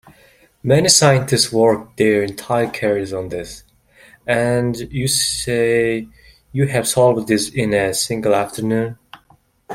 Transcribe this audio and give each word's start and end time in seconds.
Many 0.63 0.89
scientists 0.89 1.51
work 1.53 1.95
their 1.95 2.23
entire 2.23 2.65
careers 2.71 3.13
on 3.13 3.29
this, 3.29 3.63
and 4.25 4.75
you 4.91 5.07
say 5.07 6.07
you 6.51 6.65
have 6.65 6.87
solved 6.87 7.27
this 7.27 7.49
in 7.49 7.75
a 7.75 7.93
single 7.93 8.33
afternoon? 8.33 8.97